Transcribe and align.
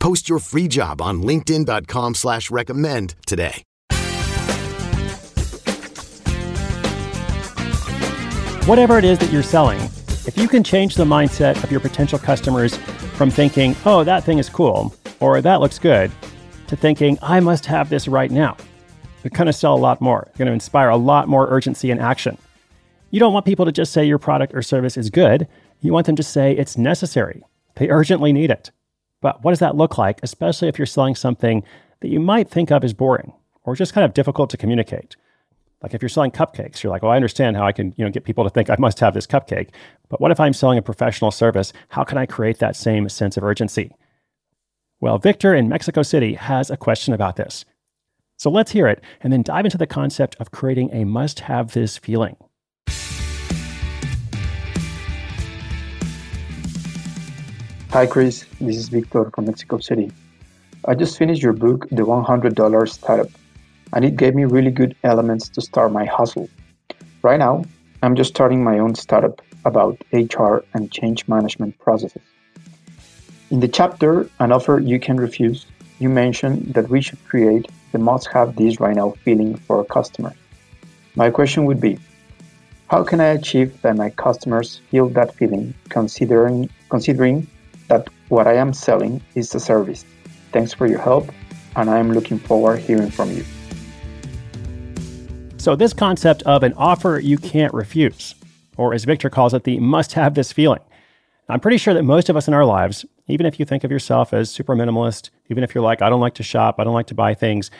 Post 0.00 0.30
your 0.30 0.38
free 0.38 0.66
job 0.66 1.00
on 1.00 1.22
LinkedIn.com 1.22 2.14
slash 2.14 2.50
recommend 2.50 3.14
today. 3.26 3.62
Whatever 8.64 8.98
it 8.98 9.04
is 9.04 9.18
that 9.18 9.30
you're 9.30 9.42
selling, 9.42 9.78
if 10.26 10.36
you 10.36 10.48
can 10.48 10.64
change 10.64 10.94
the 10.94 11.04
mindset 11.04 11.62
of 11.62 11.70
your 11.70 11.80
potential 11.80 12.18
customers 12.18 12.76
from 13.16 13.30
thinking, 13.30 13.76
oh, 13.84 14.02
that 14.04 14.24
thing 14.24 14.38
is 14.38 14.48
cool, 14.48 14.94
or 15.18 15.40
that 15.42 15.60
looks 15.60 15.78
good, 15.78 16.10
to 16.68 16.76
thinking, 16.76 17.18
I 17.20 17.40
must 17.40 17.66
have 17.66 17.90
this 17.90 18.08
right 18.08 18.30
now, 18.30 18.56
you're 19.22 19.30
going 19.30 19.46
to 19.46 19.52
sell 19.52 19.74
a 19.74 19.76
lot 19.76 20.00
more. 20.00 20.24
You're 20.28 20.38
going 20.38 20.46
to 20.46 20.52
inspire 20.52 20.88
a 20.88 20.96
lot 20.96 21.28
more 21.28 21.48
urgency 21.50 21.90
and 21.90 22.00
action. 22.00 22.38
You 23.10 23.20
don't 23.20 23.34
want 23.34 23.44
people 23.44 23.66
to 23.66 23.72
just 23.72 23.92
say 23.92 24.04
your 24.04 24.18
product 24.18 24.54
or 24.54 24.62
service 24.62 24.96
is 24.96 25.10
good. 25.10 25.46
You 25.80 25.92
want 25.92 26.06
them 26.06 26.16
to 26.16 26.22
say 26.22 26.52
it's 26.52 26.78
necessary. 26.78 27.42
They 27.76 27.90
urgently 27.90 28.32
need 28.32 28.50
it. 28.50 28.70
But 29.20 29.44
what 29.44 29.52
does 29.52 29.58
that 29.58 29.76
look 29.76 29.98
like, 29.98 30.20
especially 30.22 30.68
if 30.68 30.78
you're 30.78 30.86
selling 30.86 31.14
something 31.14 31.62
that 32.00 32.08
you 32.08 32.20
might 32.20 32.48
think 32.48 32.70
of 32.70 32.84
as 32.84 32.94
boring 32.94 33.32
or 33.64 33.76
just 33.76 33.92
kind 33.92 34.04
of 34.04 34.14
difficult 34.14 34.50
to 34.50 34.56
communicate? 34.56 35.16
Like 35.82 35.94
if 35.94 36.02
you're 36.02 36.08
selling 36.08 36.30
cupcakes, 36.30 36.82
you're 36.82 36.90
like, 36.90 37.02
well, 37.02 37.12
I 37.12 37.16
understand 37.16 37.56
how 37.56 37.66
I 37.66 37.72
can, 37.72 37.94
you 37.96 38.04
know, 38.04 38.10
get 38.10 38.24
people 38.24 38.44
to 38.44 38.50
think 38.50 38.68
I 38.68 38.76
must 38.78 39.00
have 39.00 39.14
this 39.14 39.26
cupcake. 39.26 39.70
But 40.08 40.20
what 40.20 40.30
if 40.30 40.40
I'm 40.40 40.52
selling 40.52 40.78
a 40.78 40.82
professional 40.82 41.30
service? 41.30 41.72
How 41.88 42.04
can 42.04 42.18
I 42.18 42.26
create 42.26 42.58
that 42.58 42.76
same 42.76 43.08
sense 43.08 43.36
of 43.36 43.44
urgency? 43.44 43.92
Well, 45.00 45.18
Victor 45.18 45.54
in 45.54 45.68
Mexico 45.68 46.02
City 46.02 46.34
has 46.34 46.70
a 46.70 46.76
question 46.76 47.14
about 47.14 47.36
this. 47.36 47.64
So 48.36 48.50
let's 48.50 48.72
hear 48.72 48.86
it 48.86 49.02
and 49.22 49.32
then 49.32 49.42
dive 49.42 49.64
into 49.64 49.78
the 49.78 49.86
concept 49.86 50.36
of 50.38 50.50
creating 50.50 50.92
a 50.92 51.04
must 51.04 51.40
have 51.40 51.72
this 51.72 51.96
feeling. 51.96 52.36
Hi, 57.92 58.06
Chris. 58.06 58.46
This 58.60 58.76
is 58.76 58.88
Victor 58.88 59.32
from 59.34 59.46
Mexico 59.46 59.78
City. 59.78 60.12
I 60.84 60.94
just 60.94 61.18
finished 61.18 61.42
your 61.42 61.52
book, 61.52 61.88
The 61.90 62.02
$100 62.02 62.88
Startup, 62.88 63.26
and 63.92 64.04
it 64.04 64.16
gave 64.16 64.36
me 64.36 64.44
really 64.44 64.70
good 64.70 64.94
elements 65.02 65.48
to 65.48 65.60
start 65.60 65.90
my 65.90 66.04
hustle. 66.04 66.48
Right 67.22 67.40
now, 67.40 67.64
I'm 68.00 68.14
just 68.14 68.30
starting 68.30 68.62
my 68.62 68.78
own 68.78 68.94
startup 68.94 69.42
about 69.64 70.00
HR 70.12 70.58
and 70.72 70.92
change 70.92 71.26
management 71.26 71.80
processes. 71.80 72.22
In 73.50 73.58
the 73.58 73.66
chapter, 73.66 74.30
An 74.38 74.52
Offer 74.52 74.78
You 74.78 75.00
Can 75.00 75.16
Refuse, 75.16 75.66
you 75.98 76.08
mentioned 76.08 76.74
that 76.74 76.90
we 76.90 77.00
should 77.00 77.18
create 77.24 77.66
the 77.90 77.98
must 77.98 78.28
have 78.28 78.54
this 78.54 78.78
right 78.78 78.94
now 78.94 79.14
feeling 79.24 79.56
for 79.56 79.78
our 79.78 79.84
customers. 79.84 80.36
My 81.16 81.28
question 81.28 81.64
would 81.64 81.80
be 81.80 81.98
How 82.88 83.02
can 83.02 83.20
I 83.20 83.30
achieve 83.30 83.82
that 83.82 83.96
my 83.96 84.10
customers 84.10 84.80
feel 84.92 85.08
that 85.08 85.34
feeling 85.34 85.74
considering, 85.88 86.70
considering 86.88 87.48
that 87.90 88.08
what 88.28 88.46
I 88.46 88.54
am 88.54 88.72
selling 88.72 89.20
is 89.34 89.54
a 89.54 89.60
service. 89.60 90.04
Thanks 90.52 90.72
for 90.72 90.86
your 90.86 91.00
help, 91.00 91.30
and 91.76 91.90
I 91.90 91.98
am 91.98 92.12
looking 92.12 92.38
forward 92.38 92.78
hearing 92.78 93.10
from 93.10 93.30
you. 93.32 93.44
So, 95.58 95.76
this 95.76 95.92
concept 95.92 96.42
of 96.44 96.62
an 96.62 96.72
offer 96.74 97.20
you 97.20 97.36
can't 97.36 97.74
refuse, 97.74 98.34
or 98.78 98.94
as 98.94 99.04
Victor 99.04 99.28
calls 99.28 99.52
it, 99.52 99.64
the 99.64 99.78
must 99.78 100.14
have 100.14 100.34
this 100.34 100.52
feeling. 100.52 100.80
I'm 101.48 101.60
pretty 101.60 101.78
sure 101.78 101.92
that 101.92 102.04
most 102.04 102.28
of 102.28 102.36
us 102.36 102.48
in 102.48 102.54
our 102.54 102.64
lives, 102.64 103.04
even 103.26 103.44
if 103.44 103.58
you 103.58 103.66
think 103.66 103.84
of 103.84 103.90
yourself 103.90 104.32
as 104.32 104.50
super 104.50 104.74
minimalist, 104.74 105.30
even 105.50 105.64
if 105.64 105.74
you're 105.74 105.84
like, 105.84 106.00
I 106.00 106.08
don't 106.08 106.20
like 106.20 106.34
to 106.34 106.44
shop, 106.44 106.76
I 106.78 106.84
don't 106.84 106.94
like 106.94 107.08
to 107.08 107.14
buy 107.14 107.34
things, 107.34 107.70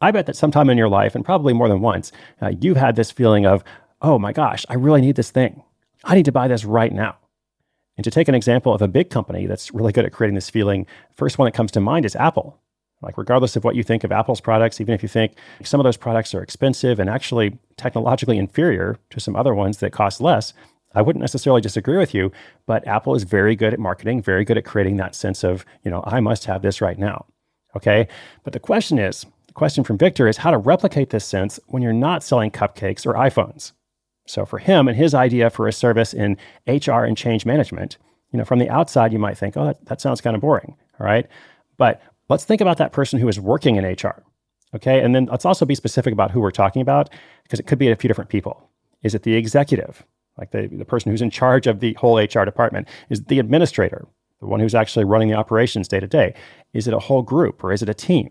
I 0.00 0.10
bet 0.10 0.26
that 0.26 0.36
sometime 0.36 0.70
in 0.70 0.78
your 0.78 0.90
life, 0.90 1.14
and 1.14 1.24
probably 1.24 1.54
more 1.54 1.68
than 1.68 1.80
once, 1.80 2.12
uh, 2.40 2.52
you've 2.60 2.76
had 2.76 2.96
this 2.96 3.10
feeling 3.10 3.46
of, 3.46 3.64
oh 4.02 4.18
my 4.18 4.32
gosh, 4.32 4.64
I 4.68 4.74
really 4.74 5.00
need 5.00 5.16
this 5.16 5.30
thing. 5.30 5.62
I 6.04 6.14
need 6.14 6.26
to 6.26 6.32
buy 6.32 6.48
this 6.48 6.64
right 6.64 6.92
now. 6.92 7.16
And 7.98 8.04
to 8.04 8.10
take 8.12 8.28
an 8.28 8.34
example 8.36 8.72
of 8.72 8.80
a 8.80 8.88
big 8.88 9.10
company 9.10 9.46
that's 9.46 9.74
really 9.74 9.92
good 9.92 10.04
at 10.04 10.12
creating 10.12 10.36
this 10.36 10.48
feeling, 10.48 10.86
first 11.16 11.36
one 11.36 11.46
that 11.46 11.54
comes 11.54 11.72
to 11.72 11.80
mind 11.80 12.06
is 12.06 12.14
Apple. 12.14 12.58
Like, 13.02 13.18
regardless 13.18 13.56
of 13.56 13.64
what 13.64 13.74
you 13.74 13.82
think 13.82 14.04
of 14.04 14.12
Apple's 14.12 14.40
products, 14.40 14.80
even 14.80 14.94
if 14.94 15.02
you 15.02 15.08
think 15.08 15.34
some 15.64 15.80
of 15.80 15.84
those 15.84 15.96
products 15.96 16.32
are 16.32 16.42
expensive 16.42 17.00
and 17.00 17.10
actually 17.10 17.58
technologically 17.76 18.38
inferior 18.38 18.98
to 19.10 19.20
some 19.20 19.34
other 19.34 19.52
ones 19.52 19.78
that 19.78 19.92
cost 19.92 20.20
less, 20.20 20.54
I 20.94 21.02
wouldn't 21.02 21.20
necessarily 21.20 21.60
disagree 21.60 21.98
with 21.98 22.14
you, 22.14 22.30
but 22.66 22.86
Apple 22.86 23.16
is 23.16 23.24
very 23.24 23.56
good 23.56 23.72
at 23.72 23.80
marketing, 23.80 24.22
very 24.22 24.44
good 24.44 24.58
at 24.58 24.64
creating 24.64 24.96
that 24.96 25.16
sense 25.16 25.42
of, 25.44 25.66
you 25.84 25.90
know, 25.90 26.02
I 26.06 26.20
must 26.20 26.44
have 26.46 26.62
this 26.62 26.80
right 26.80 26.98
now. 26.98 27.26
Okay. 27.76 28.08
But 28.44 28.52
the 28.52 28.60
question 28.60 28.98
is, 28.98 29.26
the 29.48 29.52
question 29.52 29.82
from 29.82 29.98
Victor 29.98 30.28
is 30.28 30.38
how 30.38 30.50
to 30.52 30.58
replicate 30.58 31.10
this 31.10 31.24
sense 31.24 31.58
when 31.66 31.82
you're 31.82 31.92
not 31.92 32.22
selling 32.22 32.50
cupcakes 32.50 33.04
or 33.04 33.14
iPhones. 33.14 33.72
So 34.28 34.44
for 34.44 34.58
him 34.58 34.88
and 34.88 34.96
his 34.96 35.14
idea 35.14 35.50
for 35.50 35.66
a 35.66 35.72
service 35.72 36.12
in 36.12 36.36
HR 36.66 37.02
and 37.04 37.16
change 37.16 37.46
management, 37.46 37.96
you 38.30 38.38
know, 38.38 38.44
from 38.44 38.58
the 38.58 38.68
outside, 38.68 39.12
you 39.12 39.18
might 39.18 39.38
think, 39.38 39.56
oh, 39.56 39.66
that, 39.66 39.84
that 39.86 40.00
sounds 40.00 40.20
kind 40.20 40.36
of 40.36 40.42
boring. 40.42 40.76
All 41.00 41.06
right. 41.06 41.26
But 41.78 42.02
let's 42.28 42.44
think 42.44 42.60
about 42.60 42.76
that 42.76 42.92
person 42.92 43.18
who 43.18 43.28
is 43.28 43.40
working 43.40 43.76
in 43.76 43.84
HR. 43.84 44.22
Okay. 44.74 45.00
And 45.00 45.14
then 45.14 45.26
let's 45.26 45.46
also 45.46 45.64
be 45.64 45.74
specific 45.74 46.12
about 46.12 46.30
who 46.30 46.40
we're 46.40 46.50
talking 46.50 46.82
about 46.82 47.08
because 47.42 47.58
it 47.58 47.66
could 47.66 47.78
be 47.78 47.88
a 47.88 47.96
few 47.96 48.08
different 48.08 48.28
people. 48.28 48.68
Is 49.02 49.14
it 49.14 49.22
the 49.22 49.34
executive, 49.34 50.04
like 50.36 50.50
the, 50.50 50.68
the 50.70 50.84
person 50.84 51.10
who's 51.10 51.22
in 51.22 51.30
charge 51.30 51.66
of 51.66 51.80
the 51.80 51.94
whole 51.94 52.18
HR 52.18 52.44
department? 52.44 52.86
Is 53.08 53.20
it 53.20 53.28
the 53.28 53.38
administrator, 53.38 54.06
the 54.40 54.46
one 54.46 54.60
who's 54.60 54.74
actually 54.74 55.06
running 55.06 55.28
the 55.28 55.36
operations 55.36 55.88
day 55.88 56.00
to 56.00 56.06
day? 56.06 56.34
Is 56.74 56.86
it 56.86 56.92
a 56.92 56.98
whole 56.98 57.22
group 57.22 57.64
or 57.64 57.72
is 57.72 57.82
it 57.82 57.88
a 57.88 57.94
team? 57.94 58.30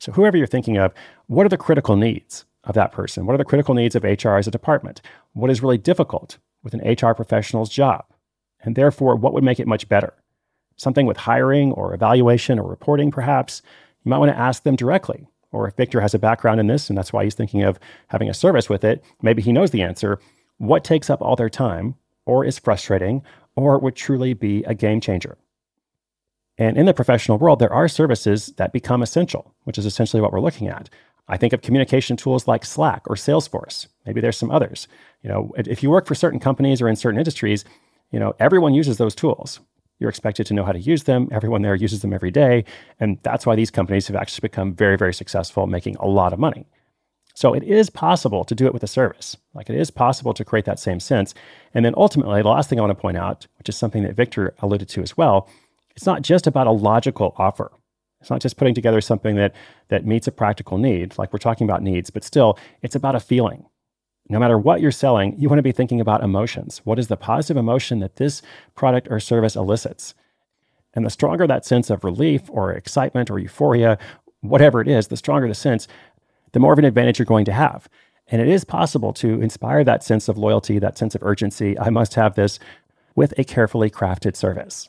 So, 0.00 0.12
whoever 0.12 0.36
you're 0.36 0.46
thinking 0.46 0.78
of, 0.78 0.94
what 1.26 1.44
are 1.44 1.48
the 1.48 1.56
critical 1.56 1.96
needs? 1.96 2.44
Of 2.68 2.74
that 2.74 2.92
person? 2.92 3.26
What 3.26 3.34
are 3.34 3.38
the 3.38 3.44
critical 3.44 3.74
needs 3.74 3.96
of 3.96 4.04
HR 4.04 4.36
as 4.36 4.46
a 4.46 4.52
department? 4.52 5.00
What 5.32 5.50
is 5.50 5.62
really 5.62 5.78
difficult 5.78 6.38
with 6.62 6.74
an 6.74 6.80
HR 6.80 7.14
professional's 7.14 7.70
job? 7.70 8.04
And 8.60 8.76
therefore, 8.76 9.16
what 9.16 9.32
would 9.32 9.44
make 9.44 9.58
it 9.58 9.66
much 9.66 9.88
better? 9.88 10.14
Something 10.76 11.06
with 11.06 11.16
hiring 11.16 11.72
or 11.72 11.94
evaluation 11.94 12.58
or 12.58 12.68
reporting, 12.68 13.10
perhaps? 13.10 13.62
You 14.04 14.10
might 14.10 14.18
want 14.18 14.30
to 14.30 14.38
ask 14.38 14.62
them 14.62 14.76
directly. 14.76 15.26
Or 15.50 15.66
if 15.66 15.76
Victor 15.76 16.00
has 16.00 16.14
a 16.14 16.18
background 16.18 16.60
in 16.60 16.66
this, 16.66 16.88
and 16.88 16.96
that's 16.96 17.12
why 17.12 17.24
he's 17.24 17.34
thinking 17.34 17.62
of 17.62 17.78
having 18.08 18.28
a 18.28 18.34
service 18.34 18.68
with 18.68 18.84
it, 18.84 19.02
maybe 19.22 19.42
he 19.42 19.52
knows 19.52 19.70
the 19.70 19.82
answer. 19.82 20.20
What 20.58 20.84
takes 20.84 21.08
up 21.08 21.22
all 21.22 21.36
their 21.36 21.48
time, 21.48 21.94
or 22.26 22.44
is 22.44 22.58
frustrating, 22.58 23.22
or 23.56 23.78
would 23.78 23.96
truly 23.96 24.34
be 24.34 24.62
a 24.64 24.74
game 24.74 25.00
changer? 25.00 25.38
And 26.58 26.76
in 26.76 26.86
the 26.86 26.94
professional 26.94 27.38
world, 27.38 27.60
there 27.60 27.72
are 27.72 27.88
services 27.88 28.52
that 28.56 28.72
become 28.72 29.00
essential, 29.00 29.54
which 29.64 29.78
is 29.78 29.86
essentially 29.86 30.20
what 30.20 30.32
we're 30.32 30.40
looking 30.40 30.68
at. 30.68 30.90
I 31.28 31.36
think 31.36 31.52
of 31.52 31.62
communication 31.62 32.16
tools 32.16 32.48
like 32.48 32.64
Slack 32.64 33.02
or 33.06 33.14
Salesforce. 33.14 33.86
Maybe 34.06 34.20
there's 34.20 34.38
some 34.38 34.50
others. 34.50 34.88
You 35.22 35.28
know, 35.28 35.52
if 35.56 35.82
you 35.82 35.90
work 35.90 36.06
for 36.06 36.14
certain 36.14 36.40
companies 36.40 36.80
or 36.80 36.88
in 36.88 36.96
certain 36.96 37.18
industries, 37.18 37.64
you 38.10 38.18
know, 38.18 38.34
everyone 38.38 38.74
uses 38.74 38.96
those 38.96 39.14
tools. 39.14 39.60
You're 39.98 40.10
expected 40.10 40.46
to 40.46 40.54
know 40.54 40.64
how 40.64 40.72
to 40.72 40.78
use 40.78 41.04
them. 41.04 41.28
Everyone 41.32 41.62
there 41.62 41.74
uses 41.74 42.00
them 42.02 42.12
every 42.12 42.30
day. 42.30 42.64
And 43.00 43.18
that's 43.22 43.44
why 43.44 43.56
these 43.56 43.70
companies 43.70 44.06
have 44.06 44.16
actually 44.16 44.48
become 44.48 44.72
very, 44.72 44.96
very 44.96 45.12
successful, 45.12 45.66
making 45.66 45.96
a 45.96 46.06
lot 46.06 46.32
of 46.32 46.38
money. 46.38 46.66
So 47.34 47.52
it 47.52 47.62
is 47.62 47.90
possible 47.90 48.44
to 48.44 48.54
do 48.54 48.66
it 48.66 48.72
with 48.72 48.82
a 48.82 48.88
service. 48.88 49.36
Like 49.54 49.68
it 49.68 49.76
is 49.76 49.90
possible 49.90 50.34
to 50.34 50.44
create 50.44 50.64
that 50.64 50.80
same 50.80 50.98
sense. 50.98 51.34
And 51.74 51.84
then 51.84 51.94
ultimately, 51.96 52.42
the 52.42 52.48
last 52.48 52.68
thing 52.68 52.78
I 52.78 52.82
want 52.82 52.96
to 52.96 53.00
point 53.00 53.16
out, 53.16 53.46
which 53.58 53.68
is 53.68 53.76
something 53.76 54.02
that 54.04 54.16
Victor 54.16 54.54
alluded 54.60 54.88
to 54.90 55.02
as 55.02 55.16
well, 55.16 55.48
it's 55.94 56.06
not 56.06 56.22
just 56.22 56.46
about 56.46 56.66
a 56.66 56.72
logical 56.72 57.34
offer. 57.36 57.70
It's 58.20 58.30
not 58.30 58.40
just 58.40 58.56
putting 58.56 58.74
together 58.74 59.00
something 59.00 59.36
that 59.36 59.54
that 59.88 60.04
meets 60.04 60.26
a 60.26 60.32
practical 60.32 60.78
need, 60.78 61.16
like 61.18 61.32
we're 61.32 61.38
talking 61.38 61.66
about 61.66 61.82
needs, 61.82 62.10
but 62.10 62.24
still, 62.24 62.58
it's 62.82 62.96
about 62.96 63.14
a 63.14 63.20
feeling. 63.20 63.66
No 64.28 64.38
matter 64.38 64.58
what 64.58 64.80
you're 64.80 64.90
selling, 64.90 65.38
you 65.38 65.48
want 65.48 65.58
to 65.58 65.62
be 65.62 65.72
thinking 65.72 66.00
about 66.00 66.22
emotions. 66.22 66.82
What 66.84 66.98
is 66.98 67.08
the 67.08 67.16
positive 67.16 67.56
emotion 67.56 68.00
that 68.00 68.16
this 68.16 68.42
product 68.74 69.08
or 69.10 69.20
service 69.20 69.56
elicits? 69.56 70.14
And 70.94 71.06
the 71.06 71.10
stronger 71.10 71.46
that 71.46 71.64
sense 71.64 71.90
of 71.90 72.04
relief 72.04 72.42
or 72.48 72.72
excitement 72.72 73.30
or 73.30 73.38
euphoria, 73.38 73.98
whatever 74.40 74.80
it 74.80 74.88
is, 74.88 75.08
the 75.08 75.16
stronger 75.16 75.48
the 75.48 75.54
sense, 75.54 75.88
the 76.52 76.60
more 76.60 76.72
of 76.72 76.78
an 76.78 76.84
advantage 76.84 77.18
you're 77.18 77.26
going 77.26 77.44
to 77.46 77.52
have. 77.52 77.88
And 78.26 78.42
it 78.42 78.48
is 78.48 78.64
possible 78.64 79.12
to 79.14 79.40
inspire 79.40 79.84
that 79.84 80.04
sense 80.04 80.28
of 80.28 80.36
loyalty, 80.36 80.78
that 80.78 80.98
sense 80.98 81.14
of 81.14 81.22
urgency. 81.22 81.78
I 81.78 81.88
must 81.88 82.14
have 82.14 82.34
this 82.34 82.58
with 83.14 83.32
a 83.38 83.44
carefully 83.44 83.90
crafted 83.90 84.36
service. 84.36 84.88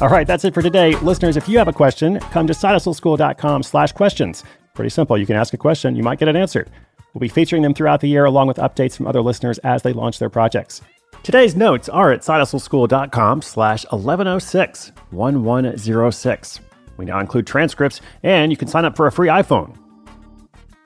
All 0.00 0.08
right, 0.08 0.26
that's 0.26 0.44
it 0.44 0.52
for 0.54 0.62
today. 0.62 0.96
Listeners, 0.96 1.36
if 1.36 1.48
you 1.48 1.56
have 1.58 1.68
a 1.68 1.72
question, 1.72 2.18
come 2.18 2.46
to 2.48 2.52
sidehustleschool.com 2.52 3.62
slash 3.62 3.92
questions. 3.92 4.42
Pretty 4.74 4.90
simple. 4.90 5.16
You 5.16 5.24
can 5.24 5.36
ask 5.36 5.54
a 5.54 5.56
question, 5.56 5.94
you 5.94 6.02
might 6.02 6.18
get 6.18 6.26
it 6.26 6.34
answered. 6.34 6.68
We'll 7.12 7.20
be 7.20 7.28
featuring 7.28 7.62
them 7.62 7.74
throughout 7.74 8.00
the 8.00 8.08
year 8.08 8.24
along 8.24 8.48
with 8.48 8.56
updates 8.56 8.96
from 8.96 9.06
other 9.06 9.22
listeners 9.22 9.58
as 9.58 9.82
they 9.82 9.92
launch 9.92 10.18
their 10.18 10.30
projects. 10.30 10.80
Today's 11.22 11.54
notes 11.54 11.88
are 11.88 12.12
at 12.12 12.20
sidehustleschool.com 12.22 13.40
slash 13.42 13.84
1106 13.84 14.90
1106. 15.10 16.60
We 16.96 17.04
now 17.04 17.20
include 17.20 17.46
transcripts, 17.46 18.00
and 18.24 18.50
you 18.50 18.56
can 18.56 18.66
sign 18.68 18.84
up 18.84 18.96
for 18.96 19.06
a 19.06 19.12
free 19.12 19.28
iPhone. 19.28 19.76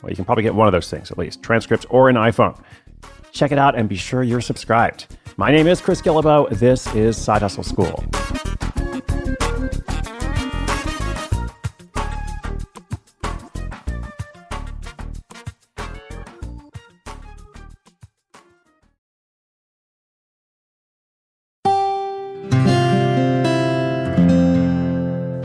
Well, 0.02 0.10
you 0.10 0.16
can 0.16 0.26
probably 0.26 0.44
get 0.44 0.54
one 0.54 0.68
of 0.68 0.72
those 0.72 0.90
things 0.90 1.10
at 1.10 1.18
least 1.18 1.42
transcripts 1.42 1.86
or 1.88 2.10
an 2.10 2.16
iPhone. 2.16 2.60
Check 3.32 3.52
it 3.52 3.58
out 3.58 3.74
and 3.74 3.88
be 3.88 3.96
sure 3.96 4.22
you're 4.22 4.40
subscribed. 4.42 5.16
My 5.38 5.50
name 5.50 5.66
is 5.66 5.80
Chris 5.80 6.02
Guillebeau. 6.02 6.50
This 6.58 6.92
is 6.94 7.16
Side 7.16 7.42
Hustle 7.42 7.64
School. 7.64 8.04